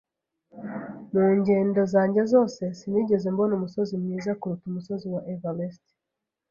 [1.13, 5.83] Mu ngendo zanjye zose, sinigeze mbona umusozi mwiza kuruta umusozi wa Everest.